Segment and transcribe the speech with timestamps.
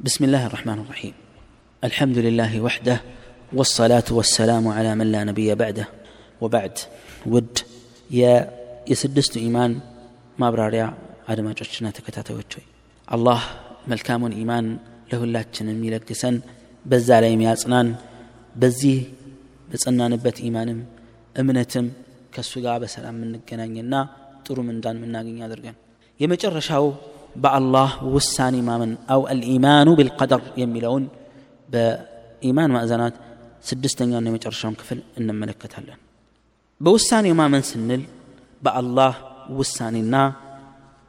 [0.00, 1.13] بسم الله الرحمن الرحيم
[1.83, 2.97] الحمد لله وحده
[3.53, 5.87] والصلاة والسلام على من لا نبي بعده
[6.41, 6.75] وبعد
[7.25, 7.55] ود
[8.09, 8.33] يا
[8.87, 9.71] يسدست إيمان
[10.39, 10.87] ما براريا
[11.31, 12.63] አድማጮችና ተከታታዮች ሆይ
[13.07, 13.41] አላህ
[13.91, 14.65] መልካሙን ኢማን
[15.11, 16.35] ለሁላችን የሚለግሰን
[16.85, 17.87] በዛ ላይ የሚያጽናን
[18.61, 18.97] በዚህ
[19.69, 20.79] በጸናንበት ኢማንም
[21.41, 21.85] እምነትም
[22.35, 23.93] ከእሱ ጋር በሰላም የምንገናኝና
[24.45, 25.77] ጥሩ ምንዳን የምናገኝ አድርገን
[26.19, 26.87] የመጨረሻው
[27.36, 31.04] በአላህ ውሳኔ ማመን አው አልኢማኑ ቢልቀደር የሚለውን
[31.68, 33.14] በኢማን ማዕዘናት
[33.68, 35.98] ስድስተኛውና የመጨረሻውን ክፍል እንመለከታለን
[36.80, 38.02] በውሳኔ ማመን ስንል
[38.62, 39.14] በአላህ
[39.58, 40.16] ውሳኔና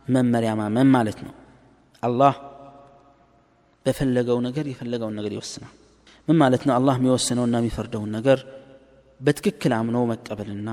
[0.07, 1.34] መመሪያ ማመን ማለት ነው
[2.03, 2.34] አላህ
[3.85, 5.73] በፈለገው ነገር የፈለገውን ነገር ይወስናል
[6.27, 8.39] ምን ማለት ነው አላህ የሚወስነውና የሚፈርደውን ነገር
[9.20, 10.70] በትክክል አምኖ መቀበልና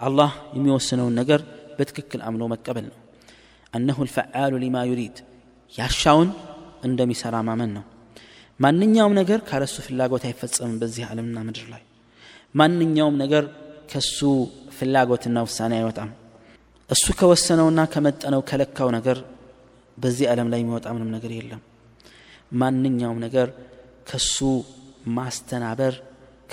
[0.00, 1.40] አላህ የሚወስነውን ነገር
[1.78, 2.98] በትክክል አምኖ መቀበል ነው
[3.73, 5.17] አነሁ ልፈዓሉ ሊማ ዩሪድ።
[5.73, 6.29] ያሻውን
[6.87, 7.83] እንደሚሰራ ማመን ነው።
[8.59, 11.83] ማንኛውም ነገር ካለሱ ፍላጎት አይፈጸምም በዚህ ዓለምና ምድር ላይ።
[12.55, 13.43] ማንኛውም ነገር
[13.91, 14.17] ከሱ
[14.77, 16.09] ፍላጎትና ውሳኔ አይወጣም።
[16.89, 19.17] እሱ ከወሰነውና ከመጠነው ከለካው ነገር
[19.97, 21.61] በዚህ ዓለም ላይ የሚወጣ ምንም ነገር የለም።
[22.61, 23.47] ማንኛውም ነገር
[24.09, 24.37] ከሱ
[25.17, 25.93] ማስተናበር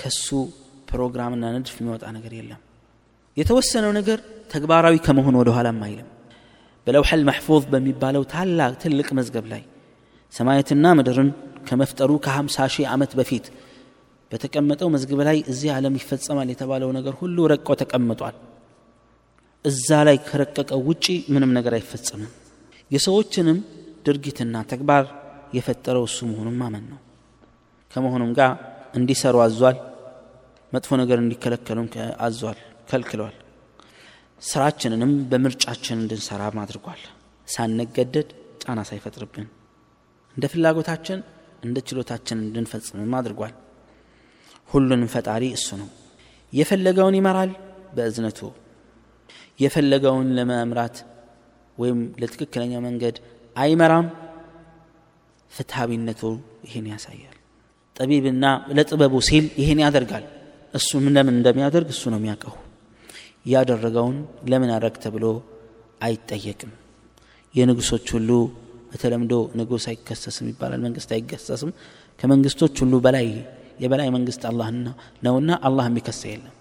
[0.01, 0.27] ከሱ
[0.89, 2.61] ፕሮግራምና ንድፍ የሚወጣ ነገር የለም።
[3.37, 4.19] የተወሰነው ነገር
[4.53, 6.07] ተግባራዊ ከመሆን ወደ ኋላም አይልም
[6.87, 9.63] በለውሐል መሕፉዝ በሚባለው ታላቅ ትልቅ መዝገብ ላይ
[10.33, 11.29] ሰማያትና ምድርን
[11.67, 13.45] ከመፍጠሩ ከ50 ሺህ ዓመት በፊት
[14.31, 18.35] በተቀመጠው መዝገብ ላይ እዚህ ዓለም ይፈጸማል የተባለው ነገር ሁሉ ረቆ ተቀምጧል።
[19.65, 22.31] እዛ ላይ ከረቀቀው ውጪ ምንም ነገር አይፈጸምም።
[22.91, 23.57] የሰዎችንም
[24.05, 25.05] ድርጊትና ተግባር
[25.53, 26.99] የፈጠረው እሱ መሆኑን ማመን ነው።
[27.93, 28.51] ከመሆኑም ጋር
[28.93, 29.77] እንዲሰሩ አዟል
[30.71, 31.87] መጥፎ ነገር እንዲከለከሉም
[32.25, 32.57] አዟል
[32.89, 33.35] ከልክሏል
[34.41, 37.01] ስራችንንም በምርጫችን እንድንሰራ አድርጓል።
[37.47, 38.29] ሳንገደድ
[38.63, 39.47] ጫና ሳይፈጥርብን
[40.37, 41.19] እንደ ፍላጎታችን
[41.63, 43.53] እንደ ችሎታችን እንድንፈጽምም አድርጓል።
[44.69, 45.89] ሁሉንም ፈጣሪ እሱ ነው።
[46.53, 47.51] የፈለገውን ይመራል
[47.95, 48.39] በእዝነቱ።
[49.59, 50.97] የፈለገውን ለመምራት
[51.77, 53.17] ወይም ለትክክለኛ መንገድ
[53.55, 54.07] አይመራም።
[55.51, 56.21] ፍትሃዊነቱ
[56.65, 57.35] ይህን ያሳያል።
[57.95, 58.45] ጠቢብና
[58.77, 60.25] ለጥበቡ ሲል ይህን ያደርጋል።
[60.73, 62.53] እሱ ለምን እንደሚያደርግ እሱ ነው የሚያውቀው
[63.49, 64.17] ያደረገውን
[64.51, 65.25] ለምን አደረግ ተብሎ
[66.07, 66.71] አይጠየቅም።
[67.55, 68.31] የንጉሶች ሁሉ
[68.91, 71.71] በተለምዶ ንጉስ አይከሰስም ይባላል መንግስት አይከሰስም
[72.19, 73.27] ከመንግስቶች ሁሉ በላይ
[73.83, 74.67] የበላይ መንግስት አላህ
[75.25, 76.55] ነውና አላህ የሚከሰ የለም።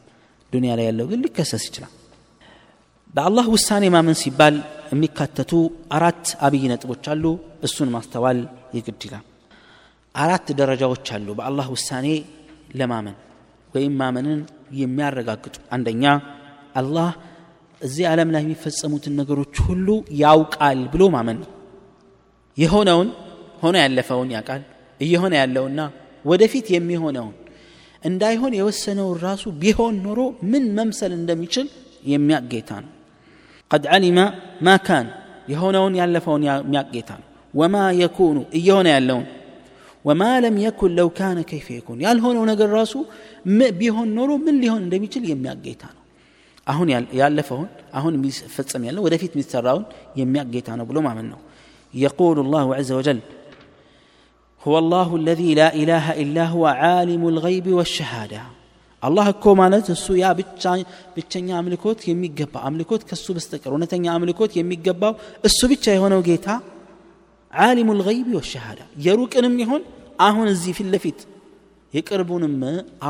[0.52, 1.92] ዱንያ ላይ ያለው ግን ሊከሰስ ይችላል።
[3.14, 4.56] በአላህ ውሳኔ ማመን ሲባል
[4.92, 5.52] የሚካተቱ
[5.92, 7.24] አራት አብይ ነጥቦች አሉ።
[7.62, 8.40] እሱን ማስተዋል
[8.76, 9.02] ይግድ
[10.14, 12.06] አራት ደረጃዎች አሉ በአላህ ውሳኔ
[12.74, 13.16] ለማመን
[13.74, 14.40] ወይም ማመንን
[14.74, 16.04] የሚያረጋግጡ። አንደኛ
[16.75, 17.09] አላህ
[17.81, 19.87] እዚህ ዓለም ላይ የሚፈጸሙትን ነገሮች ሁሉ
[20.23, 21.49] ያውቃል ብሎ ማመን ነው
[22.57, 23.09] የሆነውን
[23.63, 24.61] ሆኖ ያለፈውን ያውቃል
[24.99, 25.79] እየሆነ ያለውና
[26.25, 27.33] ወደፊት የሚሆነውን
[28.03, 30.19] እንዳይሆን የወሰነውን ራሱ ቢሆን ኖሮ
[30.51, 31.67] ምን መምሰል እንደሚችል
[32.11, 32.91] የሚያቅ ጌታ ነው
[33.71, 34.19] ቀድ ዓሊመ
[34.65, 35.07] ማ ካን
[35.51, 39.25] የሆነውን ያለፈውን የሚያቅ ጌታ ነው ወማ የኩኑ እየሆነ ያለውን
[40.05, 42.93] ወማ ለም የኩን ለው ካነ ከይፈ የኩን ያልሆነው ነገር ራሱ
[43.79, 45.96] ቢሆን ኖሮ ምን ሊሆን እንደሚችል የሚያቅ ጌታ ነው
[46.67, 46.87] አሁን
[47.21, 49.85] ያለፈውን አሁን የሚፈጸም ያለው ወደፊት የሚሰራውን
[50.21, 51.41] የሚያቅ ጌታ ነው ብሎ ማመን ነው
[51.93, 53.19] يقول الله عز وجل
[54.61, 58.41] هو الله الذي لا إله إلا هو عالم الغيب والشهادة
[59.03, 60.25] አላህ እኮ ማለት እሱ ያ
[61.15, 65.13] ብቸኛ አምልኮት የሚገባ አምልኮት ከሱ በስተቀር እውነተኛ አምልኮት የሚገባው
[65.47, 66.47] እሱ ብቻ የሆነው ጌታ
[67.53, 69.81] ዓሊሙ ልገይቢ ወሸሃዳ የሩቅንም ይሆን
[70.27, 71.19] አሁን እዚህ ፊት ለፊት
[71.93, 72.55] የቅርቡንም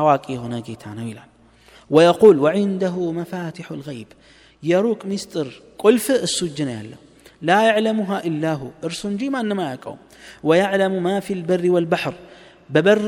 [0.00, 1.30] አዋቂ የሆነ ጌታ ነው ይላል
[1.90, 4.08] ويقول وعنده مفاتح الغيب
[4.62, 5.46] يروق مستر
[5.84, 7.00] قلف السجن ያለው
[7.48, 10.00] لا يعلمها إلا هو እርሱ እንጂ ማንም አያውቀውም
[10.48, 12.14] ويعلم ما في البر والبحر
[12.70, 12.98] በበር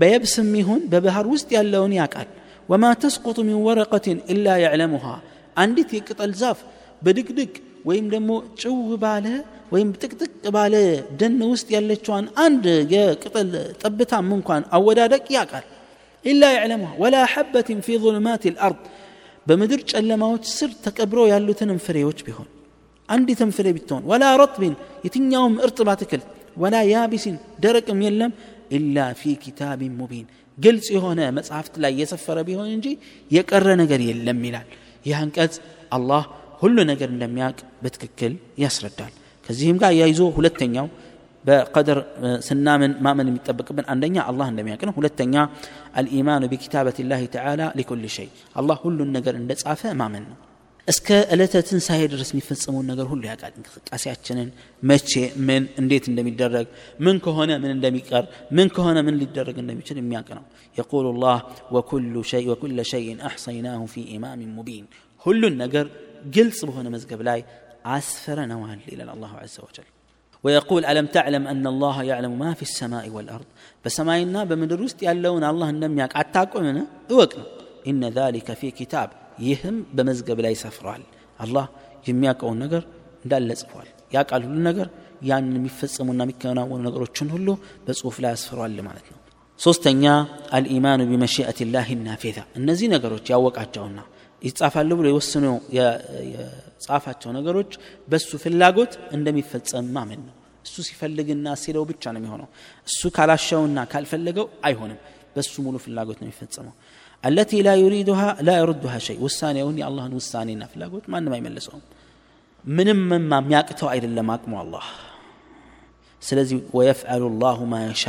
[0.00, 2.28] በየብስም ይሁን በባህር ውስጥ ያለውን ያውቃል
[2.70, 5.06] ወማ ተስቁጡ ሚን ወረቀትን ኢላ ያዕለሙሃ
[5.62, 6.58] አንዲት የቅጠል ዛፍ
[7.04, 7.52] በድቅድቅ
[7.88, 8.30] ወይም ደግሞ
[8.62, 9.26] ጭው ባለ
[9.74, 10.74] ወይም ጥቅጥቅ ባለ
[11.20, 13.50] ደን ውስጥ ያለችዋን አንድ የቅጠል
[13.82, 15.66] ጠብታም እንኳን አወዳደቅ ያውቃል
[16.31, 18.75] إلا يعلمها ولا حبة في ظلمات الأرض.
[19.47, 22.49] بمدرج ألا ما وتسر تكبرو يالو تنم فري بهون
[23.09, 24.61] عندي تنفري بالتون ولا رطب
[25.05, 26.21] يتن يوم ارتباتكل
[26.61, 27.29] ولا يابس
[27.63, 28.31] درك ام يلم.
[28.71, 30.25] إلا في كتاب مبين.
[30.63, 32.93] قلت هنا مصحفت لا يسفر بهون إنجي.
[33.31, 34.67] يقرى نقر يلم ملال
[35.05, 35.29] يهان
[35.97, 36.25] الله
[36.63, 37.57] هلو نقر لم ياك.
[37.83, 38.33] بتككل.
[38.57, 39.11] يسردال.
[39.45, 40.89] كزيهم قاية يزو هلتن يوم
[41.46, 41.98] በቀድር
[42.46, 45.34] ስናምን ማመን የሚጠበቅብን አንደኛ አላህ እንደሚያውቅ ነው ሁለተኛ
[46.00, 48.28] አልኢማኑ ቢኪታበት ላህ ተዓላ ሊኩል ሸይ
[48.60, 50.38] አላህ ሁሉን ነገር እንደ ጻፈ ማመን ነው
[50.88, 54.48] እስከ ዕለተ ትንሣኤ ድረስ የሚፈጸመውን ነገር ሁሉ ያውቃል እንቅስቃሴያችንን
[54.82, 55.12] መቼ
[55.48, 56.66] ምን እንዴት እንደሚደረግ
[57.06, 58.24] ምን ከሆነ ምን እንደሚቀር
[58.58, 60.44] ምን ከሆነ ምን ሊደረግ እንደሚችል የሚያውቅ ነው
[60.76, 61.38] የቁሉ ላህ
[62.50, 64.86] ወኩለ ሸይን አሕሰይናሁ ፊ ኢማምን ሙቢን
[65.26, 65.86] ሁሉን ነገር
[66.36, 67.40] ግልጽ በሆነ መዝገብ ላይ
[67.96, 69.88] አስፈረነዋል ይላል አላሁ ዘ ወጀል
[70.44, 73.48] ويقول ألم تعلم أن الله يعلم ما في السماء والأرض
[73.84, 77.44] بسماينا بمدر وسط يالون الله نم ياك أتاكونا اوكنا
[77.90, 79.08] إن ذلك في كتاب
[79.48, 81.02] يهم بمزقب لا يسفرال
[81.44, 81.66] الله
[82.08, 82.82] የሚያውቀውን ነገር
[83.24, 84.86] እንዳለ ጽፏል ያውቃል ሁሉ ነገር
[85.30, 87.48] ያንን የሚፈጸሙና የሚከናወኑ ነገሮችን ሁሉ
[87.86, 89.18] በጽሁፍ ላይ ያስፍሯል ማለት ነው
[89.60, 90.04] ሶስተኛ
[90.56, 94.00] አልኢማኑ ቢመሽአት ላህ ናፊዛ እነዚህ ነገሮች ያወቃቸውና
[94.41, 95.45] ይጻፋሉ ብሎ የወስኑ
[96.27, 97.71] የጻፋቸው ነገሮች
[98.07, 100.33] በሱ ፍላጎት እንደሚፈጸም ማመን ነው።
[100.65, 102.47] እሱ ሲፈልግና ሲለው ብቻ ነው የሚሆነው።
[102.87, 104.99] እሱ ካላሻውና ካልፈለገው አይሆንም።
[105.35, 106.73] በሱ ሙሉ ፍላጎት ነው የሚፈጸመው።
[107.23, 111.83] አለቲ ላ ዩሪዱሃ ላ የሩዱሃ ሸይ። ውሳኔውን የአላህን ውሳኔና ፍላጎት ማንም አይመልሰውም።
[112.65, 113.01] ምንም
[113.33, 114.85] የሚያቅተው አይደለም አቅሙ አላህ።
[116.21, 118.05] ስለዚህ ወየፍዐሉ ላሁ ማ የሻ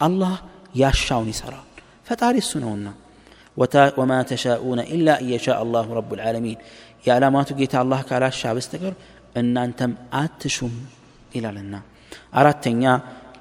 [0.00, 0.32] አላህ
[0.74, 1.66] ያሻውን ይሰራል።
[2.06, 2.88] ፈጣሪ እሱ ነውና
[3.99, 6.57] وما تشاءون إلا أن يشاء الله رب العالمين
[7.05, 8.93] يا علامات جيت الله كالا شاب استقر
[9.37, 10.73] أن أنتم آتشم
[11.35, 11.81] إلى لنا
[12.37, 12.65] أردت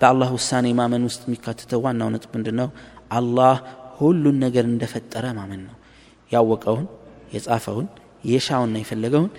[0.00, 2.69] በአላህ ውሳኔ ማመን ውስጥ የሚካተተው ዋናው ነጥብ ምንድን ነው
[3.19, 3.55] አላህ
[4.00, 5.76] ሁሉን ነገር እንደፈጠረ ማመን ነው
[6.31, 6.87] ያወቀውን
[7.34, 7.87] የጻፈውን
[8.32, 9.31] የሻውና የፈለገውን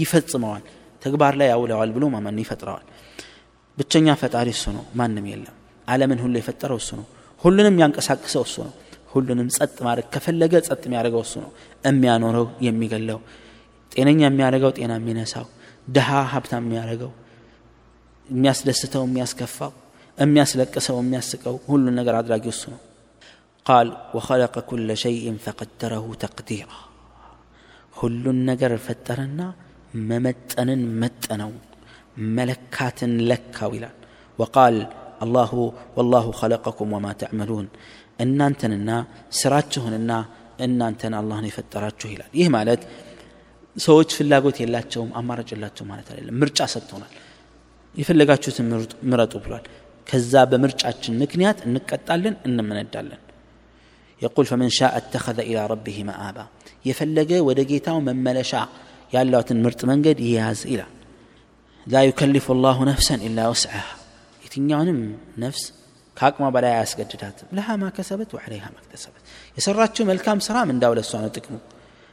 [0.00, 0.64] ይፈጽመዋል
[1.04, 2.86] ተግባር ላይ ያውለዋል ብሎ ማመን ይፈጥረዋል
[3.78, 5.56] ብቸኛ ፈጣሪ እሱ ነው ማንም የለም
[5.88, 7.06] አለምን ሁሉ የፈጠረው እሱ ነው
[7.42, 8.74] ሁሉንም ያንቀሳቅሰው እሱ ነው
[9.12, 11.50] ሁሉንም ጸጥ ማድረግ ከፈለገ ጸጥ የሚያደርገው እሱ ነው
[11.86, 13.20] የሚያኖረው የሚገለው
[13.92, 15.46] ጤነኛ የሚያደርገው ጤና የሚነሳው
[15.88, 17.12] ድሃ ሀብታም የሚያደርገው
[18.28, 19.72] የሚያስደስተው የሚያስከፋው
[20.18, 22.80] የሚያስለቅሰው የሚያስቀው ሁሉን ነገር አድራጊ እሱ ነው
[23.66, 26.70] ቃል ወኸለቀ ኩለ ሸይን ፈቀደረሁ ተቅዲራ
[27.94, 29.40] ሁሉን ነገር ፈጠረና
[30.08, 31.52] መመጠንን መጠነው
[32.36, 33.96] መለካትን ለካው ይላል
[34.38, 34.76] ወቃል
[35.23, 35.61] ಅಲ್ಲಾಹು
[35.97, 37.69] ವಲ್ಲಾಹು ಖಲಕಕುಂ ವಮಾ ತಅಮಲೂನ್
[38.25, 38.89] እናንተንና
[39.39, 40.11] ስራችሁንና
[40.65, 42.81] እናንተን አላህን የፈጠራችሁ ይላል ይህ ማለት
[43.75, 47.13] ሰዎች ፍላጎት የላቸውም አማራጭ የላቸው ማለት አይደለም ምርጫ ሰጥቶናል
[47.95, 48.67] የፈለጋችሁትን
[49.11, 49.65] ምረጡ ብሏል
[50.07, 53.21] ከዛ በምርጫችን ምክንያት እንቀጣለን እንመነዳለን
[54.21, 56.37] የቁል ፈመን ሻ እተኸዘ ኢላ ረቢህ መአባ
[56.89, 58.53] የፈለገ ወደ ጌታው መመለሻ
[59.15, 60.91] ያሏትን ምርጥ መንገድ ይያዝ ይላል
[61.87, 63.87] ላ ዩከሊፉ ላሁ ነፍሰን ኢላ ውስዓሃ
[64.51, 64.97] የትኛውንም
[65.37, 65.61] ነፍስ
[66.17, 69.21] ከአቅሟ በላይ አያስገድዳትም። ለሃ ማ ከሰበት ወዐለይሃ መክተሰበት
[69.57, 71.55] የሰራችው መልካም ስራም እንዳው ለሷ ነው ጥቅሙ።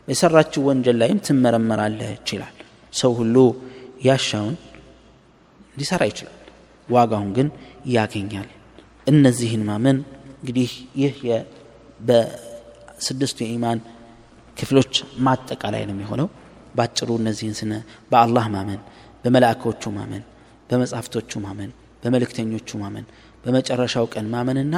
[0.09, 2.55] የሰራችው ወንጀል ላይም ትመረመራለች ይላል።
[2.93, 3.37] ሰው ሁሉ
[4.07, 4.55] ያሻውን
[5.77, 6.37] ሊሰራ ይችላል
[6.89, 7.49] ዋጋውን ግን
[7.95, 8.49] ያገኛል።
[9.07, 9.99] እነዚህን ማመን
[10.39, 10.71] እንግዲህ
[11.03, 11.17] ይህ
[12.01, 13.81] በስድስቱ የኢማን
[14.57, 14.95] ክፍሎች
[15.27, 16.31] ማጠቃላይ ነው የሚሆነው።
[16.75, 17.75] ባጭሩ እነዚህን ስነ
[18.11, 18.81] በአላህ ማመን
[19.25, 20.25] በመላእኮቹ ማመን
[20.71, 21.71] በመጻሕፍቶቹ ማመን
[22.03, 23.07] በመልእክተኞቹ ማመን
[23.45, 24.77] በመጨረሻው ቀን ማመንና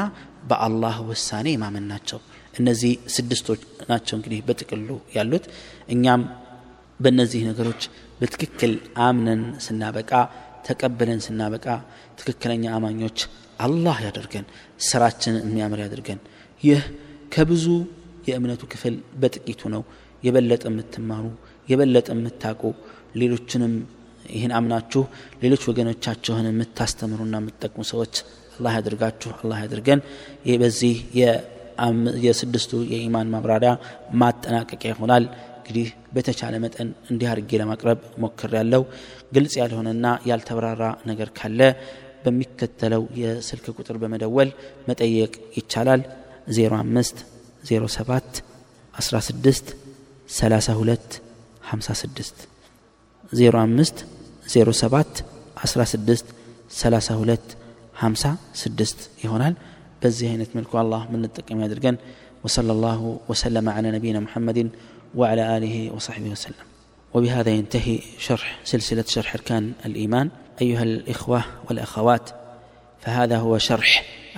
[0.51, 2.19] በአላህ ውሳኔ ማመን ናቸው።
[2.55, 5.45] እነዚህ ስድስቶች ናቸው እንግዲህ በጥቅሉ ያሉት።
[5.95, 6.23] እኛም
[7.01, 7.83] በእነዚህ ነገሮች
[8.21, 8.73] በትክክል
[9.05, 10.13] አምነን ስናበቃ
[10.67, 11.67] ተቀብለን ስናበቃ
[12.19, 13.19] ትክክለኛ አማኞች
[13.61, 14.45] አላህ ያደርገን
[14.89, 16.21] ስራችን የሚያምር ያድርገን
[16.63, 16.83] ይህ
[17.33, 17.65] ከብዙ
[18.29, 19.83] የእምነቱ ክፍል በጥቂቱ ነው።
[20.23, 21.25] የበለጠ የምትማሩ
[21.69, 22.63] የበለጠ የምታውቁ
[23.21, 23.75] ሌሎችንም
[24.33, 25.03] ይህን አምናችሁ
[25.43, 28.15] ሌሎች ወገኖቻችሁን የምታስተምሩና የምትጠቅሙ ሰዎች
[28.57, 30.01] አላህ ያድርጋችሁ አላህ ያድርገን።
[30.63, 30.97] በዚህ
[32.25, 33.71] የስድስቱ የኢማን ማብራሪያ
[34.23, 35.25] ማጠናቀቂያ ይሆናል።
[35.61, 38.83] እንግዲህ በተቻለ መጠን እንዲህ አድርጌ ለማቅረብ ሞክር ያለው
[39.33, 41.61] ግልጽ ያልሆነና ያልተብራራ ነገር ካለ
[42.25, 44.51] በሚከተለው የስልክ ቁጥር በመደወል
[44.89, 46.03] መጠየቅ ይቻላል።
[46.53, 47.23] 05
[47.65, 48.41] 07
[48.95, 49.75] 16
[50.31, 51.19] 32
[51.71, 52.47] 56
[53.35, 54.03] 05
[54.56, 55.24] 07
[55.66, 56.34] 16
[56.80, 57.56] 32
[58.02, 59.56] 56 ይሆናል
[60.04, 61.98] በዚህ አይነት መልኩ አላህ ምንጠቀም ያድርገን
[62.46, 64.70] وصلى الله وسلم على نبينا محمد
[65.16, 66.66] وعلى آله وصحبه وسلم
[67.14, 70.28] وبهذا ينتهي شرح سلسلة شرح أركان الإيمان
[70.62, 72.30] أيها الإخوة والأخوات
[73.04, 73.90] فهذا هو شرح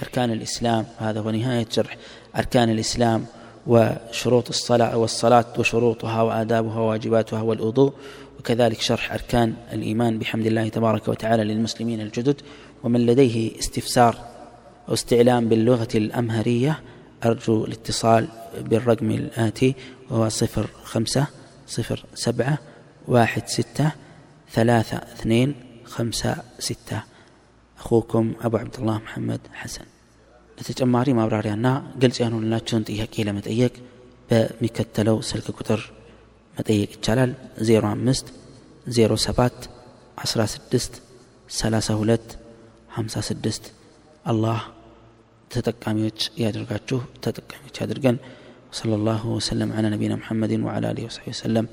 [0.03, 1.97] أركان الإسلام هذا هو نهاية شرح
[2.37, 3.25] أركان الإسلام
[3.66, 7.92] وشروط الصلاة والصلاة وشروطها وآدابها وواجباتها والوضوء
[8.38, 12.40] وكذلك شرح أركان الإيمان بحمد الله تبارك وتعالى للمسلمين الجدد.
[12.84, 14.18] ومن لديه استفسار
[14.88, 16.80] أو استعلام باللغة الأمهرية
[17.24, 18.28] أرجو الاتصال
[18.60, 19.74] بالرقم الآتي
[20.10, 21.26] وهو صفر خمسة
[21.66, 22.58] صفر سبعة
[23.08, 23.92] واحد ستة
[24.52, 25.54] ثلاثة اثنين
[25.84, 27.02] خمسة ستة.
[27.78, 29.84] أخوكم أبو عبد الله محمد حسن.
[30.57, 31.67] ለተጨማሪ ማብራሪያና
[32.01, 33.73] ግልጽ ያልሆንላቸውን ጥያቄ ለመጠየቅ
[34.29, 35.81] በሚከተለው ስልክ ቁጥር
[36.57, 37.31] መጠየቅ ይቻላል
[37.69, 38.31] 05
[38.87, 39.67] 07
[40.25, 40.97] 16
[41.59, 42.35] 32
[42.97, 43.69] 56
[44.31, 44.59] አላህ
[45.51, 48.17] ተጠቃሚዎች ያደርጋችሁ ተጠቃሚዎች ያድርገን
[48.71, 51.65] وصلى الله وسلم على نبينا محمد وعلى اله وصحبه وسلم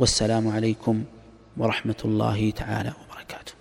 [0.00, 0.96] والسلام عليكم
[1.56, 3.52] ورحمه الله تعالى وبركاته